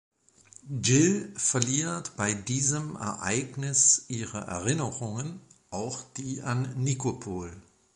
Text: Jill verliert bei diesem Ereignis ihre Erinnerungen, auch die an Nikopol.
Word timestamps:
Jill 0.81 1.31
verliert 1.37 2.15
bei 2.17 2.33
diesem 2.33 2.95
Ereignis 2.95 4.05
ihre 4.07 4.39
Erinnerungen, 4.39 5.41
auch 5.69 6.01
die 6.17 6.41
an 6.41 6.73
Nikopol. 6.83 7.51